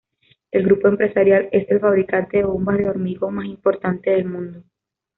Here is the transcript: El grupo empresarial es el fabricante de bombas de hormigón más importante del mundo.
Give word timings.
El 0.49 0.63
grupo 0.63 0.87
empresarial 0.87 1.47
es 1.51 1.69
el 1.69 1.79
fabricante 1.79 2.37
de 2.37 2.43
bombas 2.45 2.79
de 2.79 2.89
hormigón 2.89 3.35
más 3.35 3.45
importante 3.45 4.09
del 4.09 4.25
mundo. 4.25 4.63